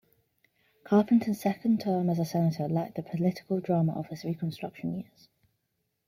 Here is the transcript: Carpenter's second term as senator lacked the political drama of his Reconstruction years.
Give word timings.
Carpenter's 0.83 1.39
second 1.39 1.79
term 1.79 2.09
as 2.09 2.17
senator 2.31 2.67
lacked 2.67 2.95
the 2.95 3.03
political 3.03 3.59
drama 3.59 3.93
of 3.93 4.07
his 4.07 4.23
Reconstruction 4.25 4.95
years. 5.01 5.29